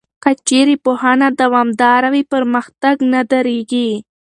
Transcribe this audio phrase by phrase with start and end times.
[0.23, 3.89] که چېرې پوهنه دوامداره وي، پرمختګ نه درېږي.